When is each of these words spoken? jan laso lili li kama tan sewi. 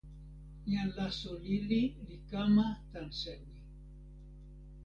jan 0.71 0.87
laso 0.97 1.31
lili 1.45 1.81
li 2.07 2.17
kama 2.29 2.67
tan 2.91 3.07
sewi. 3.21 3.55